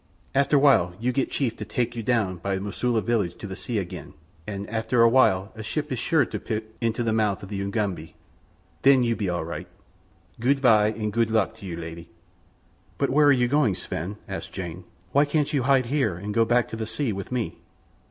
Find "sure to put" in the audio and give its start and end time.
5.99-6.73